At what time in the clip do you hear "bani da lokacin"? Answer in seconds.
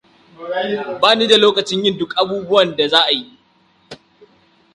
1.01-1.83